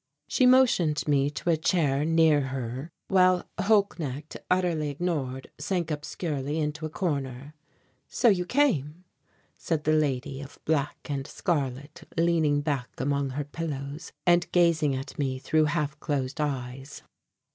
She 0.27 0.47
motioned 0.47 1.07
me 1.07 1.29
to 1.29 1.51
a 1.51 1.55
chair 1.57 2.03
near 2.05 2.41
her, 2.47 2.89
while 3.07 3.47
Holknecht, 3.59 4.35
utterly 4.49 4.89
ignored, 4.89 5.51
sank 5.59 5.91
obscurely 5.91 6.57
into 6.57 6.87
a 6.87 6.89
corner. 6.89 7.53
"So 8.07 8.27
you 8.27 8.47
came," 8.47 9.03
said 9.59 9.83
the 9.83 9.93
lady 9.93 10.41
of 10.41 10.57
black 10.65 10.97
and 11.07 11.27
scarlet, 11.27 12.01
leaning 12.17 12.61
back 12.61 12.89
among 12.99 13.29
her 13.37 13.43
pillows 13.45 14.11
and 14.25 14.51
gazing 14.51 14.95
at 14.95 15.19
me 15.19 15.37
through 15.37 15.65
half 15.65 15.99
closed 15.99 16.41
eyes. 16.41 17.03